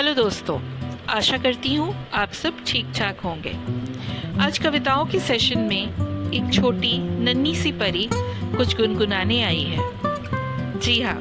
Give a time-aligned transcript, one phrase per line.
[0.00, 0.58] Hello दोस्तों,
[1.08, 3.50] आशा करती हूँ आप सब ठीक ठाक होंगे।
[4.42, 8.08] आज कविताओं के सेशन में एक छोटी, नन्ही सी परी
[8.56, 11.16] कुछ गुनगुनाने आई है। जी हाँ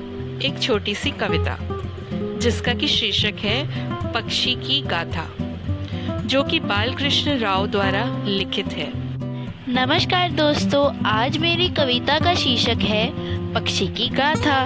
[0.46, 1.58] एक छोटी सी कविता,
[2.40, 5.28] जिसका कि शीर्षक है पक्षी की गाथा,
[6.26, 8.92] जो कि बालकृष्ण राव द्वारा लिखित है।
[9.74, 14.66] नमस्कार दोस्तों, आज मेरी कविता का शीर्षक है पक्षी की गाथा।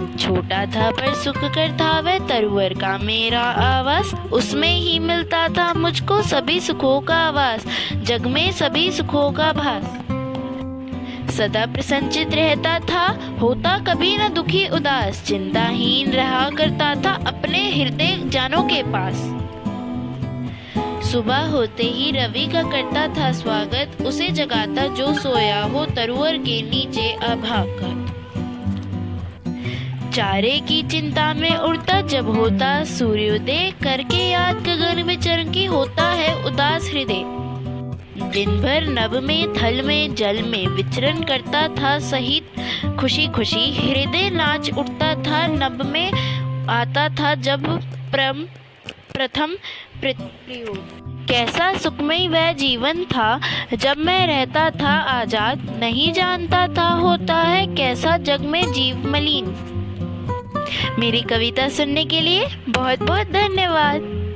[0.00, 5.72] छोटा था पर सुख कर था वह तरवर का मेरा आवास। उसमें ही मिलता था
[5.74, 9.98] मुझको सभी सुखों का आवास जग में सभी सुखों का भास।
[11.30, 13.06] सदा प्रसन्नचित रहता था,
[13.40, 19.14] होता कभी न दुखी उदास। चिंताहीन रहा करता था अपने हृदय जानों के पास।
[21.10, 26.62] सुबह होते ही रवि का करता था स्वागत, उसे जगाता जो सोया हो तरुवर के
[26.62, 28.19] नीचे अभागत
[30.12, 36.32] चारे की चिंता में उड़ता जब होता सूर्योदय करके याद, गगन में चरंकी होता है
[36.44, 37.22] उदास हृदय।
[38.32, 44.30] दिन भर नभ में, थल में, जल में विचरण करता था सहित खुशी खुशी हृदय
[44.30, 46.10] नाच उठता था, नभ में
[46.70, 47.66] आता था जब
[48.12, 48.44] प्रम,
[49.14, 49.56] प्रथम
[51.30, 53.40] कैसा सुखमय वह जीवन था,
[53.74, 59.54] जब मैं रहता था आज़ाद, नहीं जानता था होता है कैसा जग में जीव मलिन।
[60.98, 64.20] मेरी कविता सुनने के लिए बहुत बहुत धन्यवाद।